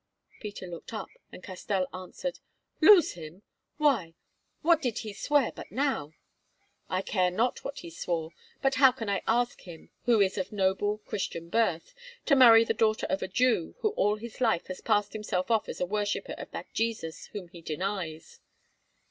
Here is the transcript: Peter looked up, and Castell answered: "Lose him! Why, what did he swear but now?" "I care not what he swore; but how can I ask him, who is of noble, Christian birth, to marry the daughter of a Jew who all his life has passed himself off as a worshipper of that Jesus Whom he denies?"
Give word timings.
Peter 0.39 0.65
looked 0.65 0.93
up, 0.95 1.11
and 1.31 1.43
Castell 1.43 1.85
answered: 1.93 2.39
"Lose 2.81 3.11
him! 3.11 3.43
Why, 3.77 4.15
what 4.63 4.81
did 4.81 4.97
he 5.05 5.13
swear 5.13 5.51
but 5.55 5.71
now?" 5.71 6.13
"I 6.89 7.03
care 7.03 7.29
not 7.29 7.63
what 7.63 7.81
he 7.81 7.91
swore; 7.91 8.31
but 8.63 8.73
how 8.81 8.91
can 8.91 9.09
I 9.09 9.21
ask 9.27 9.61
him, 9.61 9.91
who 10.05 10.19
is 10.19 10.39
of 10.39 10.51
noble, 10.51 10.97
Christian 11.05 11.49
birth, 11.49 11.93
to 12.25 12.35
marry 12.35 12.63
the 12.63 12.73
daughter 12.73 13.05
of 13.11 13.21
a 13.21 13.27
Jew 13.27 13.75
who 13.81 13.89
all 13.89 14.15
his 14.15 14.41
life 14.41 14.65
has 14.69 14.81
passed 14.81 15.13
himself 15.13 15.51
off 15.51 15.69
as 15.69 15.79
a 15.79 15.85
worshipper 15.85 16.33
of 16.33 16.49
that 16.49 16.73
Jesus 16.73 17.27
Whom 17.27 17.49
he 17.49 17.61
denies?" 17.61 18.39